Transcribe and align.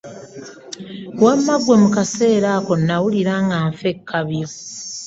Wamma 1.23 1.53
ggwe 1.59 1.75
mu 1.83 1.89
kaseera 1.95 2.49
ako 2.57 2.73
nawulira 2.85 3.33
nga 3.45 3.57
nfa 3.69 3.87
ekkabyo! 3.93 4.47